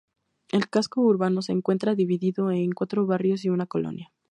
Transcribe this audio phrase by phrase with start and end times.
[0.49, 4.11] El casco urbano se encuentra dividido en cuatro barrios y una Colonia.